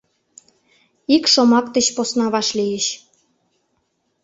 [1.15, 2.85] Ик шомак деч посна вашлийыч.